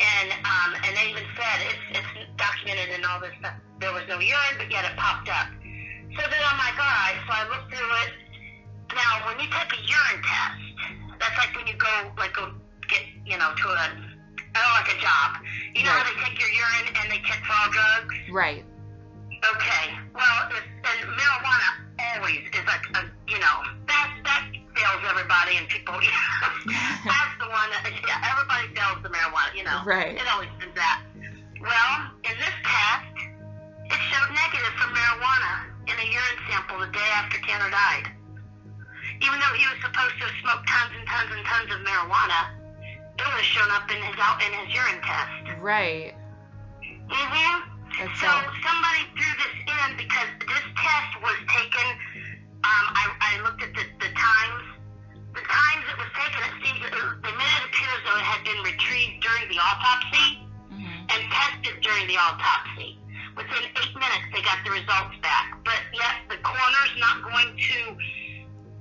[0.00, 3.54] And um, and they even said it's it's documented in all this stuff.
[3.78, 5.48] There was no urine, but yet it popped up.
[6.14, 7.18] So then I'm like, all right.
[7.26, 8.12] So I looked through it.
[8.94, 10.62] Now, when you take a urine test,
[11.20, 12.50] that's like when you go like go
[12.88, 14.09] get you know to a
[14.56, 15.42] oh like a job.
[15.74, 16.02] You know right.
[16.02, 18.14] how they take your urine and they check for all drugs.
[18.30, 18.64] Right.
[19.40, 19.84] Okay.
[20.12, 21.68] Well, if, and marijuana
[22.16, 24.42] always is like a, you know that that
[24.76, 25.94] fails everybody and people.
[27.06, 29.52] that's the one that yeah, everybody fails the marijuana.
[29.56, 30.16] You know, right?
[30.16, 31.04] It always is that.
[31.60, 33.16] Well, in this test,
[33.92, 38.08] it showed negative for marijuana in a urine sample the day after Tanner died.
[39.20, 42.59] Even though he was supposed to have smoked tons and tons and tons of marijuana,
[43.20, 45.60] it would have shown up in his out in his urine test.
[45.60, 46.14] Right.
[47.08, 47.70] Mhm.
[48.00, 48.28] So
[48.64, 51.86] somebody threw this in because this test was taken.
[52.64, 54.64] Um, I, I looked at the, the times.
[55.36, 58.26] The times it was taken, it seems it, they made it appear as though it
[58.26, 60.42] had been retrieved during the autopsy
[60.74, 61.06] mm-hmm.
[61.06, 62.98] and tested during the autopsy.
[63.36, 65.54] Within eight minutes, they got the results back.
[65.62, 67.78] But yet, the coroner's not going to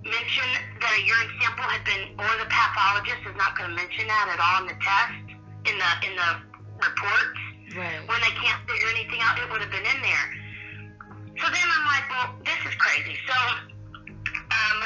[0.10, 0.48] mention
[0.82, 4.26] that a urine sample had been, or the pathologist is not going to mention that
[4.34, 5.26] at all in the test,
[5.70, 6.32] in the in the
[6.82, 7.40] reports.
[7.78, 8.02] Right.
[8.10, 10.26] When they can't figure anything out, it would have been in there.
[11.38, 13.16] So then I'm like, well, this is crazy.
[13.30, 13.38] So
[14.34, 14.78] um,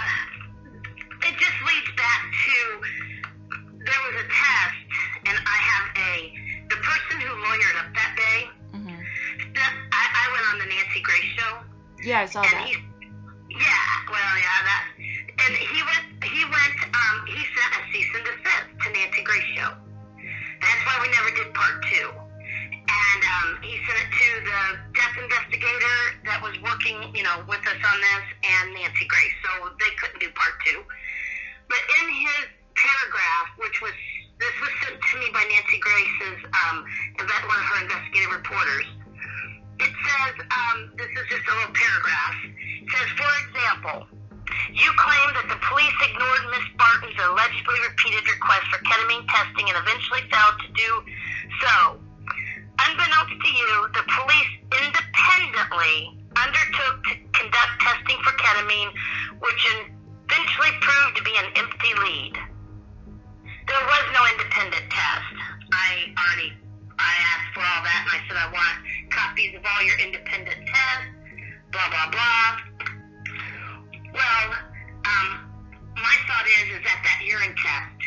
[1.24, 2.56] it just leads back to
[3.88, 4.88] there was a test,
[5.32, 6.12] and I have a
[6.70, 8.40] the person who lawyered up that day.
[8.76, 9.00] Mm-hmm.
[9.92, 11.54] I, I went on the Nancy Grace show.
[12.04, 12.68] Yeah, I saw that.
[12.68, 12.78] He,
[19.56, 19.72] show.
[20.62, 22.24] That's why we never did part two
[22.94, 24.62] and um, he sent it to the
[24.94, 29.38] death investigator that was working, you know, with us on this, and Nancy Grace.
[29.42, 30.84] So they couldn't do part two.
[31.70, 33.96] But in his paragraph, which was
[34.38, 36.84] this was sent to me by Nancy Grace's um,
[37.18, 38.88] one of her investigative reporters.
[39.80, 42.38] It says um, this is just a little paragraph.
[42.84, 43.98] It says, for example,
[44.74, 49.78] You claim that the police ignored Miss Barton's allegedly repeated request for ketamine testing and
[49.78, 50.90] eventually failed to do
[51.62, 52.02] so.
[52.82, 58.90] Unbeknownst to you, the police independently undertook to conduct testing for ketamine,
[59.46, 59.62] which
[60.26, 62.34] eventually proved to be an empty lead.
[63.70, 65.38] There was no independent test.
[65.70, 66.50] I already
[66.98, 68.76] I asked for all that and I said I want
[69.14, 71.14] copies of all your independent tests,
[71.70, 72.73] blah blah blah.
[74.14, 74.50] Well,
[75.06, 75.28] um,
[75.98, 78.02] my thought is is that that urine test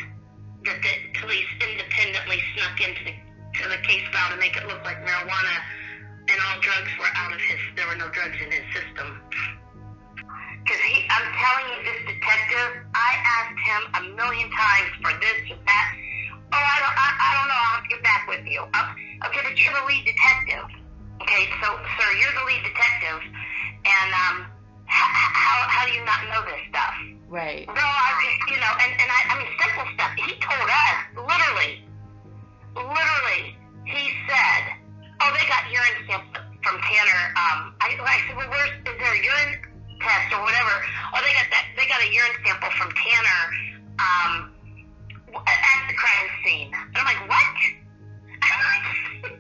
[0.65, 4.83] that the police independently snuck into the, to the case file to make it look
[4.83, 5.57] like marijuana
[6.27, 9.23] and all drugs were out of his there were no drugs in his system.
[10.67, 15.55] Because he, I'm telling you, this detective, I asked him a million times for this
[15.55, 15.89] or that.
[16.51, 17.55] Oh, I don't, I, I don't know.
[17.55, 18.67] I'll have to get back with you.
[18.75, 20.67] Uh, okay, but you're the lead detective.
[21.23, 23.23] Okay, so, sir, you're the lead detective,
[23.87, 24.37] and um,
[24.87, 26.95] how how do you not know this stuff?
[27.29, 27.67] Right.
[27.67, 30.15] No, I just, you know, and, and I, I mean, simple stuff.
[30.15, 31.83] He told us, literally,
[32.79, 34.63] literally, he said,
[35.21, 37.23] oh, they got urine sample from Tanner.
[37.35, 39.59] Um, I, I said, well, where's, is there a urine
[39.99, 40.71] test or whatever?
[41.13, 43.43] Oh, they got that, they got a urine sample from Tanner,
[43.99, 44.33] um,
[45.35, 46.71] at the crime scene.
[46.71, 47.59] And I'm like, what?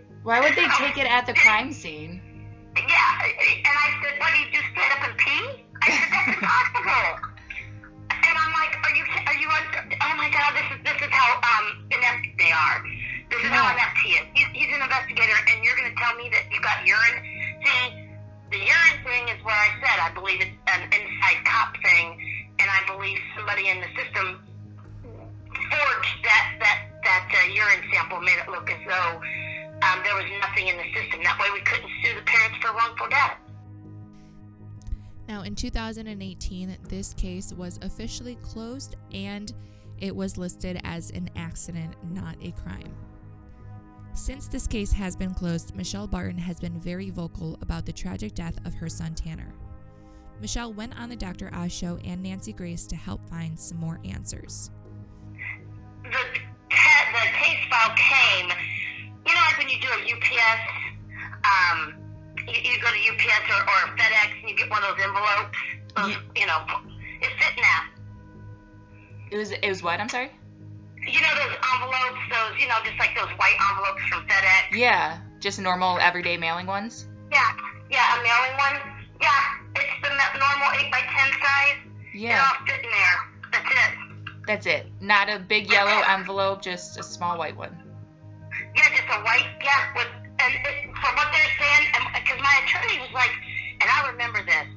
[0.26, 2.20] Why would they take it at the crime scene?
[2.76, 5.64] Yeah, and I said, what, do you just get up and pee?
[5.80, 7.32] I said, that's impossible.
[8.12, 11.08] And I'm like, are you, are you, un- oh my God, this is, this is
[11.08, 12.84] how, um, inept they are.
[13.32, 14.26] This is how inept he is.
[14.36, 17.18] He's, he's an investigator, and you're going to tell me that you got urine?
[17.64, 17.84] See,
[18.52, 22.20] the urine thing is where I said I believe it's an inside cop thing,
[22.60, 24.44] and I believe somebody in the system
[25.48, 29.20] forged that, that, that uh, urine sample, made it look as though
[29.82, 31.22] um, there was nothing in the system.
[31.22, 33.38] That way we couldn't sue the parents for wrongful death.
[35.28, 39.52] Now, in 2018, this case was officially closed and
[39.98, 42.94] it was listed as an accident, not a crime.
[44.14, 48.34] Since this case has been closed, Michelle Barton has been very vocal about the tragic
[48.34, 49.52] death of her son Tanner.
[50.40, 51.50] Michelle went on the Dr.
[51.54, 54.70] Oz show and Nancy Grace to help find some more answers.
[56.02, 58.75] the the case file came.
[59.58, 60.62] You know, like when you do a UPS,
[61.44, 61.94] um,
[62.46, 65.58] you, you go to UPS or, or FedEx and you get one of those envelopes.
[65.96, 66.58] Those, Ye- You know,
[67.20, 67.84] it's sitting there.
[69.30, 70.00] It was it was what?
[70.00, 70.30] I'm sorry.
[71.06, 74.76] You know those envelopes, those you know, just like those white envelopes from FedEx.
[74.76, 77.06] Yeah, just normal everyday mailing ones.
[77.32, 77.50] Yeah,
[77.90, 78.92] yeah, a mailing one.
[79.20, 79.30] Yeah,
[79.76, 81.76] it's the normal eight by ten size.
[82.12, 83.50] They're Yeah, all sitting there.
[83.52, 83.98] That's it.
[84.46, 84.86] that's it.
[85.00, 87.76] Not a big yellow envelope, just a small white one.
[88.76, 93.00] Yeah, just a white, yeah, with, and it, for what they're saying, because my attorney
[93.00, 93.32] was like,
[93.80, 94.68] and I remember this,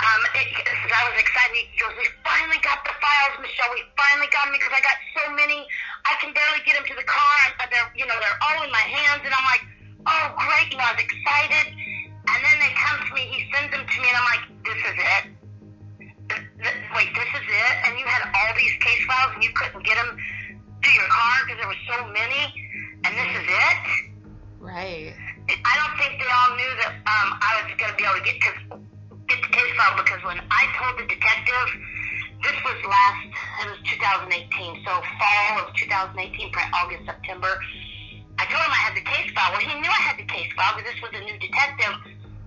[0.00, 0.48] um, it,
[0.92, 4.56] I was excited, he goes, we finally got the files, Michelle, we finally got them,
[4.56, 5.64] because I got so many,
[6.04, 8.72] I can barely get them to the car, and they're, you know, they're all in
[8.72, 9.64] my hands, and I'm like,
[10.04, 13.84] oh, great, know, I was excited, and then they come to me, he sends them
[13.84, 15.24] to me, and I'm like, this is it?
[16.92, 17.74] Wait, this is it?
[17.88, 21.36] And you had all these case files, and you couldn't get them to your car
[21.44, 22.40] because there were so many,
[23.04, 23.82] and this is it?
[24.60, 25.14] Right.
[25.48, 28.26] I don't think they all knew that um, I was going to be able to
[28.26, 28.60] get cause,
[29.26, 31.68] get the case file because when I told the detective,
[32.44, 33.24] this was last,
[33.64, 37.52] it was 2018, so fall of 2018, probably August, September.
[38.40, 39.52] I told him I had the case file.
[39.52, 41.94] Well, he knew I had the case file because this was a new detective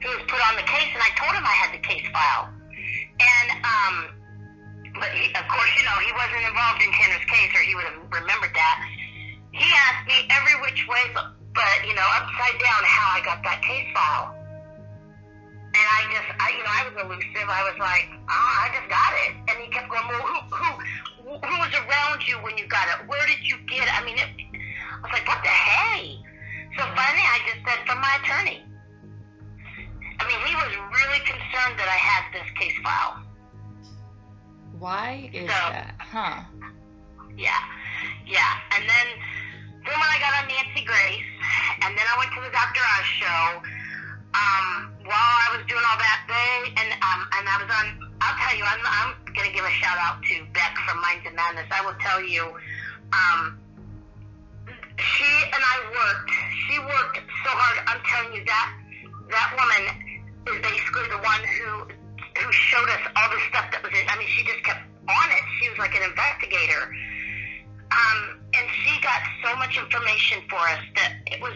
[0.02, 2.50] who was put on the case, and I told him I had the case file.
[3.22, 3.96] And, um,
[4.98, 7.86] but he, of course, you know, he wasn't involved in Tanner's case, or he would
[7.86, 8.78] have remembered that.
[9.54, 13.40] He asked me every which way, but, but you know, upside down, how I got
[13.46, 14.34] that case file.
[15.74, 17.50] And I just, I, you know, I was elusive.
[17.50, 19.32] I was like, oh, I just got it.
[19.50, 20.70] And he kept going, well, who, who,
[21.42, 23.08] who was around you when you got it?
[23.10, 23.94] Where did you get it?
[23.94, 26.18] I mean, it, I was like, what the hey?
[26.78, 28.62] So finally, I just said, from my attorney.
[30.22, 33.22] I mean, he was really concerned that I had this case file.
[34.78, 35.96] Why is So- that?
[36.00, 36.42] Huh.
[37.36, 37.58] Yeah,
[38.28, 38.62] yeah.
[38.78, 39.08] And then,
[39.86, 41.28] then when I got on Nancy Grace,
[41.84, 42.84] and then I went to the Dr.
[42.84, 43.44] Oz show.
[44.34, 47.86] Um, while I was doing all that, they and um, and I was on.
[48.24, 51.36] I'll tell you, I'm I'm gonna give a shout out to Beck from Minds of
[51.36, 51.70] Madness.
[51.70, 52.50] I will tell you,
[53.14, 53.60] um,
[54.98, 56.34] she and I worked.
[56.66, 57.78] She worked so hard.
[57.86, 58.68] I'm telling you that
[59.30, 59.84] that woman
[60.50, 61.94] is basically the one who
[62.42, 64.02] who showed us all the stuff that was in.
[64.10, 65.44] I mean, she just kept on it.
[65.62, 66.90] She was like an investigator.
[67.94, 71.54] Um, and she got so much information for us that it was,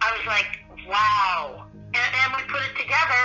[0.00, 1.66] I was like, wow.
[1.72, 3.22] And, and we put it together,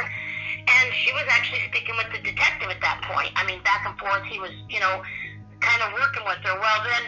[0.67, 3.31] And she was actually speaking with the detective at that point.
[3.35, 5.01] I mean, back and forth, he was, you know,
[5.59, 6.55] kind of working with her.
[6.55, 7.03] Well, then,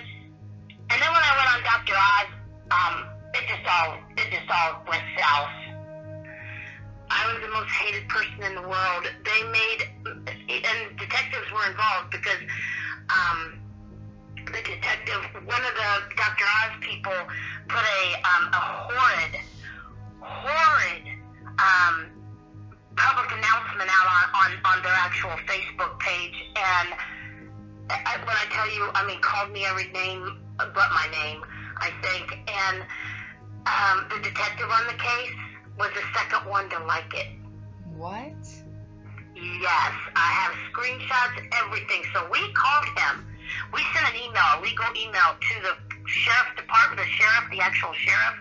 [0.90, 1.96] and then when I went on Dr.
[1.96, 2.30] Oz,
[2.72, 2.96] um,
[3.34, 5.56] it just all, it just all went south.
[7.12, 9.04] I was the most hated person in the world.
[9.24, 12.40] They made, and detectives were involved because
[13.12, 13.61] um,
[14.52, 16.46] the detective, one of the Dr.
[16.46, 17.18] Oz people,
[17.68, 19.34] put a, um, a horrid,
[20.20, 21.04] horrid
[21.60, 22.12] um,
[22.96, 26.36] public announcement out on, on, on their actual Facebook page.
[26.56, 26.90] And
[27.90, 31.42] I, when I tell you, I mean, called me every name but my name,
[31.78, 32.38] I think.
[32.48, 32.84] And
[33.66, 35.34] um, the detective on the case
[35.78, 37.28] was the second one to like it.
[37.98, 38.46] What?
[39.36, 42.04] Yes, I have screenshots, everything.
[42.14, 43.28] So we called him.
[43.74, 45.74] We sent an email, a legal email to the
[46.08, 48.38] sheriff department, the sheriff, the actual sheriff,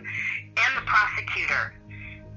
[0.57, 1.75] and the prosecutor.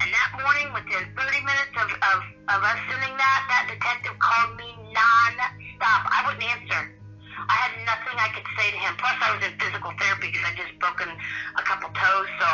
[0.04, 2.20] And that morning, within 30 minutes of, of,
[2.52, 6.02] of us sending that, that detective called me non-stop.
[6.12, 6.92] I wouldn't answer.
[7.48, 8.94] I had nothing I could say to him.
[9.00, 12.30] Plus, I was in physical therapy because I just broken a couple toes.
[12.40, 12.48] So,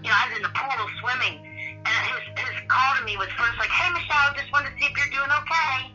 [0.00, 1.44] you know, I was in the pool swimming.
[1.84, 4.88] And his, his call to me was first like, hey, Michelle, just wanted to see
[4.88, 5.92] if you're doing okay.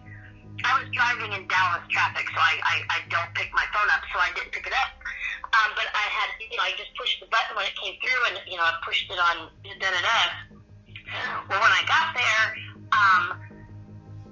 [0.64, 4.04] I was driving in Dallas traffic, so I, I, I don't pick my phone up,
[4.12, 4.92] so I didn't pick it up.
[5.50, 8.22] Um, but I had, you know, I just pushed the button when it came through,
[8.30, 10.20] and, you know, I pushed it on da da da.
[11.50, 12.46] Well, when I got there,
[12.94, 13.24] um,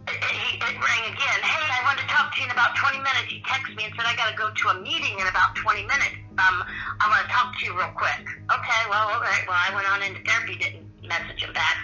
[0.08, 1.40] it, it, it rang again.
[1.42, 3.28] Hey, I wanted to talk to you in about 20 minutes.
[3.34, 5.84] He texted me and said, I got to go to a meeting in about 20
[5.84, 6.16] minutes.
[6.38, 6.64] Um,
[7.02, 8.24] I want to talk to you real quick.
[8.46, 9.44] Okay, well, all right.
[9.50, 11.76] Well, I went on into therapy, didn't message him back.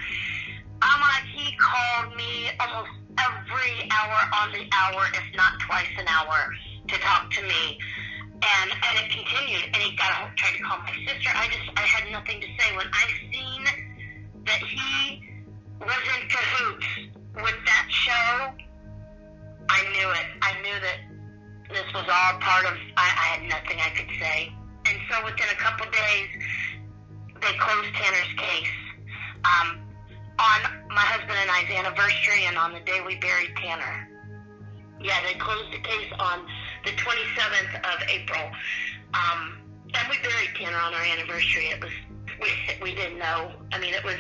[0.84, 6.08] I'm like, he called me almost every hour on the hour, if not twice an
[6.08, 6.54] hour,
[6.88, 7.80] to talk to me.
[8.44, 11.32] And, and it continued, and he got a, tried to call my sister.
[11.34, 12.76] I just, I had nothing to say.
[12.76, 13.64] When I seen
[14.46, 15.24] that he
[15.80, 16.88] was in cahoots
[17.36, 18.52] with that show,
[19.70, 20.28] I knew it.
[20.42, 21.00] I knew that
[21.70, 24.52] this was all part of, I, I had nothing I could say.
[24.86, 26.28] And so within a couple days,
[27.42, 28.76] they closed Tanner's case.
[29.46, 29.83] Um,
[30.40, 30.60] on
[30.90, 34.10] my husband and I's anniversary and on the day we buried Tanner.
[35.02, 36.48] Yeah, they closed the case on
[36.86, 38.52] the 27th of April.
[39.14, 39.60] Um,
[39.94, 41.70] and we buried Tanner on our anniversary.
[41.70, 41.92] It was,
[42.42, 42.50] we,
[42.82, 43.52] we didn't know.
[43.72, 44.18] I mean, it was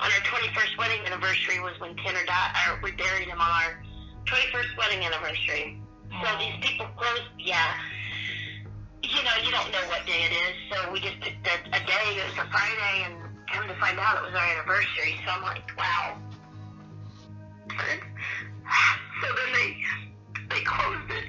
[0.00, 3.82] on our 21st wedding anniversary was when Tanner died, or we buried him on our
[4.26, 5.80] 21st wedding anniversary.
[6.22, 7.74] So these people closed, yeah.
[9.02, 11.80] You know, you don't know what day it is, so we just picked a, a
[11.86, 12.06] day.
[12.16, 13.23] It was a Friday, and
[13.54, 15.16] come to find out it was our anniversary.
[15.24, 16.18] So I'm like, wow.
[19.22, 19.76] So then they
[20.50, 21.23] they closed it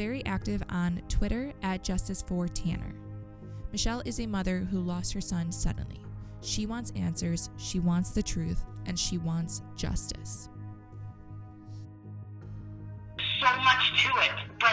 [0.00, 2.94] very active on Twitter at Justice for Tanner.
[3.70, 6.00] Michelle is a mother who lost her son suddenly.
[6.40, 10.48] She wants answers, she wants the truth, and she wants justice.
[13.40, 14.36] so much to it.
[14.58, 14.72] But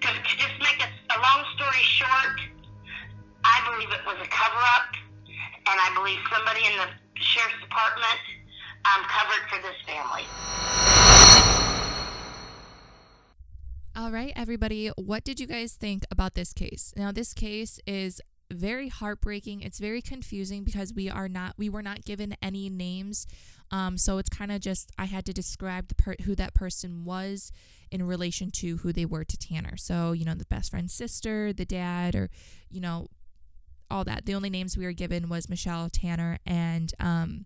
[0.00, 2.40] to, to just make a, a long story short,
[3.44, 4.90] I believe it was a cover up,
[5.70, 6.88] and I believe somebody in the
[7.22, 8.22] sheriff's department
[8.82, 10.26] um, covered for this family.
[14.16, 16.90] Right, everybody, what did you guys think about this case?
[16.96, 19.60] Now, this case is very heartbreaking.
[19.60, 23.26] It's very confusing because we are not we were not given any names.
[23.70, 27.04] Um, so it's kind of just I had to describe the per- who that person
[27.04, 27.52] was
[27.90, 29.76] in relation to who they were to Tanner.
[29.76, 32.30] So, you know, the best friend's sister, the dad, or,
[32.70, 33.08] you know,
[33.90, 34.24] all that.
[34.24, 37.44] The only names we were given was Michelle Tanner and um,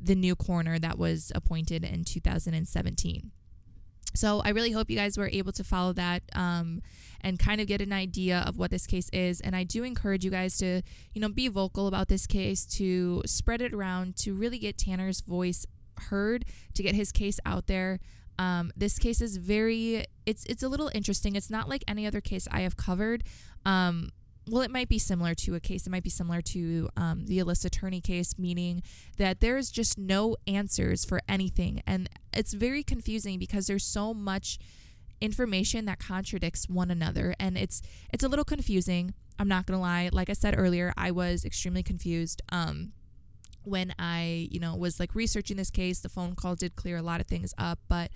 [0.00, 3.30] the new coroner that was appointed in 2017.
[4.14, 6.82] So I really hope you guys were able to follow that um,
[7.20, 9.40] and kind of get an idea of what this case is.
[9.40, 10.82] And I do encourage you guys to,
[11.12, 15.20] you know, be vocal about this case, to spread it around, to really get Tanner's
[15.20, 15.66] voice
[16.10, 16.44] heard,
[16.74, 18.00] to get his case out there.
[18.38, 21.34] Um, this case is very it's it's a little interesting.
[21.34, 23.24] It's not like any other case I have covered.
[23.66, 24.10] Um,
[24.50, 25.86] well, it might be similar to a case.
[25.86, 28.82] It might be similar to um, the Alyssa Turney case, meaning
[29.16, 34.14] that there is just no answers for anything, and it's very confusing because there's so
[34.14, 34.58] much
[35.20, 37.82] information that contradicts one another, and it's
[38.12, 39.14] it's a little confusing.
[39.38, 40.10] I'm not gonna lie.
[40.12, 42.42] Like I said earlier, I was extremely confused.
[42.50, 42.92] Um,
[43.64, 47.02] when I, you know, was like researching this case, the phone call did clear a
[47.02, 48.10] lot of things up, but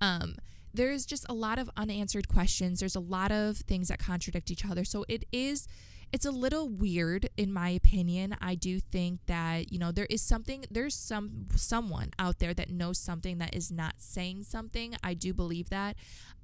[0.00, 0.36] um,
[0.74, 2.80] there's just a lot of unanswered questions.
[2.80, 4.84] There's a lot of things that contradict each other.
[4.84, 5.66] So it is
[6.12, 8.36] it's a little weird in my opinion.
[8.40, 12.70] I do think that, you know, there is something there's some someone out there that
[12.70, 14.94] knows something that is not saying something.
[15.02, 15.96] I do believe that.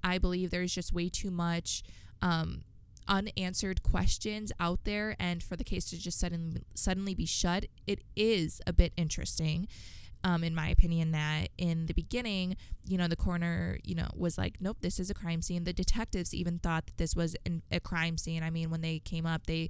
[0.02, 1.82] I believe there's just way too much
[2.22, 2.62] um
[3.06, 8.02] unanswered questions out there and for the case to just suddenly suddenly be shut it
[8.14, 9.66] is a bit interesting
[10.24, 14.36] um, in my opinion that in the beginning you know the coroner you know was
[14.36, 17.62] like nope this is a crime scene the detectives even thought that this was an,
[17.70, 19.68] a crime scene i mean when they came up they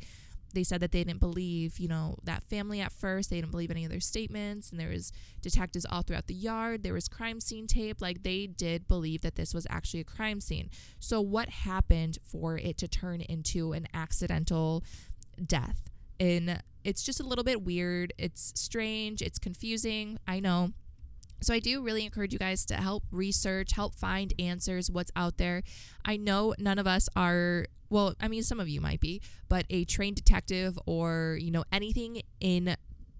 [0.55, 3.31] they said that they didn't believe, you know, that family at first.
[3.31, 6.83] They didn't believe any of their statements, and there was detectives all throughout the yard.
[6.83, 8.01] There was crime scene tape.
[8.01, 10.71] Like they did believe that this was actually a crime scene.
[10.99, 14.85] So what happened for it to turn into an accidental
[15.45, 15.91] death?
[16.19, 18.15] And it's just a little bit weird.
[18.17, 19.21] It's strange.
[19.21, 20.19] It's confusing.
[20.27, 20.71] I know.
[21.43, 25.37] So I do really encourage you guys to help research, help find answers, what's out
[25.37, 25.63] there.
[26.05, 29.67] I know none of us are well, I mean some of you might be, but
[29.71, 32.77] a trained detective or, you know, anything in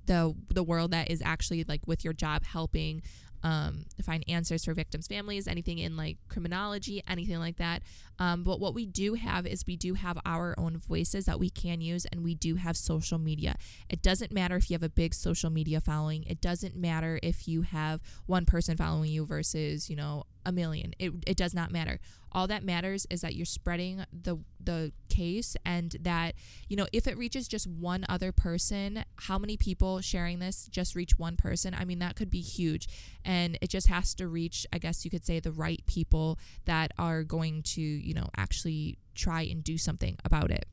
[0.07, 3.03] the the world that is actually like with your job helping
[3.43, 7.83] um, find answers for victims' families, anything in like criminology, anything like that.
[8.19, 11.51] Um, but what we do have is we do have our own voices that we
[11.51, 13.57] can use, and we do have social media.
[13.89, 17.47] It doesn't matter if you have a big social media following, it doesn't matter if
[17.47, 20.95] you have one person following you versus, you know, a million.
[20.99, 22.01] It, it does not matter.
[22.33, 26.35] All that matters is that you're spreading the the case and that
[26.69, 30.95] you know if it reaches just one other person, how many people sharing this just
[30.95, 31.75] reach one person?
[31.79, 32.89] I mean that could be huge
[33.25, 36.93] and it just has to reach I guess you could say the right people that
[36.99, 40.67] are going to, you know, actually try and do something about it.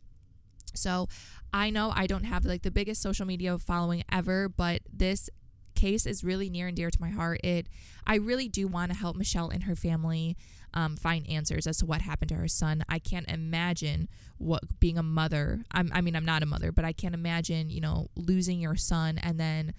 [0.73, 1.07] So,
[1.53, 5.29] I know I don't have like the biggest social media following ever, but this
[5.75, 7.41] case is really near and dear to my heart.
[7.43, 7.67] It
[8.07, 10.37] I really do want to help Michelle and her family
[10.73, 12.83] um, find answers as to what happened to her son.
[12.89, 15.63] I can't imagine what being a mother.
[15.71, 18.75] I'm, I mean, I'm not a mother, but I can't imagine you know losing your
[18.75, 19.73] son and then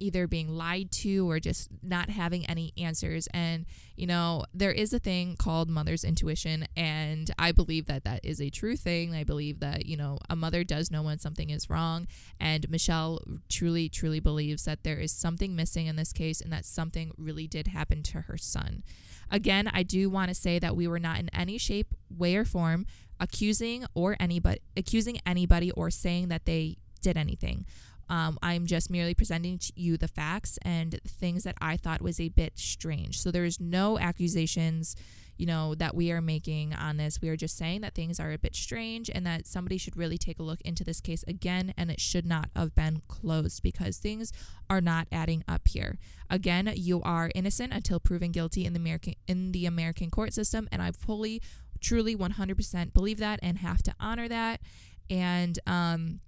[0.00, 3.28] either being lied to or just not having any answers.
[3.32, 6.66] And, you know, there is a thing called mother's intuition.
[6.76, 9.14] And I believe that that is a true thing.
[9.14, 12.06] I believe that, you know, a mother does know when something is wrong.
[12.40, 16.64] And Michelle truly, truly believes that there is something missing in this case and that
[16.64, 18.82] something really did happen to her son.
[19.30, 22.44] Again, I do want to say that we were not in any shape, way, or
[22.44, 22.86] form
[23.20, 27.66] accusing or anybody accusing anybody or saying that they did anything.
[28.10, 32.18] Um, I'm just merely presenting to you the facts and things that I thought was
[32.18, 33.20] a bit strange.
[33.20, 34.96] So there's no accusations,
[35.38, 37.22] you know, that we are making on this.
[37.22, 40.18] We are just saying that things are a bit strange and that somebody should really
[40.18, 43.98] take a look into this case again and it should not have been closed because
[43.98, 44.32] things
[44.68, 45.96] are not adding up here.
[46.28, 50.68] Again, you are innocent until proven guilty in the American in the American court system
[50.72, 51.40] and I fully
[51.80, 54.60] truly 100% believe that and have to honor that
[55.08, 56.20] and um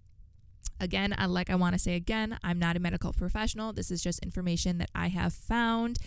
[0.82, 3.72] Again, I like I want to say again, I'm not a medical professional.
[3.72, 5.98] This is just information that I have found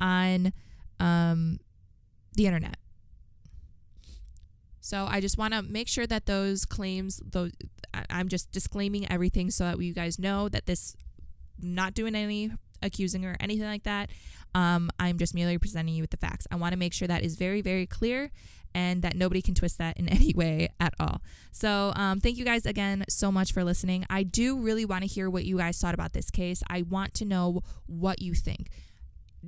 [0.00, 0.54] on
[0.98, 1.60] um,
[2.34, 2.76] the internet.
[4.80, 7.52] So I just want to make sure that those claims, those
[8.08, 10.96] I'm just disclaiming everything so that you guys know that this
[11.60, 12.52] not doing any
[12.82, 14.08] accusing or anything like that.
[14.54, 16.46] Um, I'm just merely presenting you with the facts.
[16.50, 18.30] I want to make sure that is very, very clear
[18.74, 21.20] and that nobody can twist that in any way at all.
[21.50, 24.06] So, um, thank you guys again so much for listening.
[24.08, 26.62] I do really want to hear what you guys thought about this case.
[26.68, 28.68] I want to know what you think.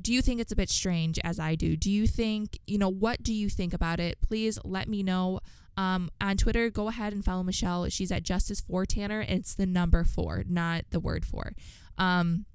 [0.00, 1.76] Do you think it's a bit strange as I do?
[1.76, 4.18] Do you think, you know, what do you think about it?
[4.20, 5.40] Please let me know.
[5.76, 7.88] Um, on Twitter, go ahead and follow Michelle.
[7.88, 9.24] She's at Justice for Tanner.
[9.28, 11.52] It's the number four, not the word four.
[11.98, 12.46] Um,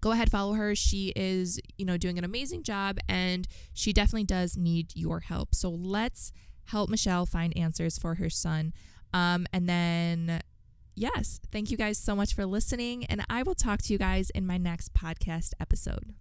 [0.00, 0.74] go ahead follow her.
[0.74, 5.54] She is you know doing an amazing job and she definitely does need your help.
[5.54, 6.32] So let's
[6.66, 8.72] help michelle find answers for her son.
[9.14, 10.42] Um, and then
[10.94, 14.28] yes thank you guys so much for listening and i will talk to you guys
[14.30, 16.12] in my next podcast episode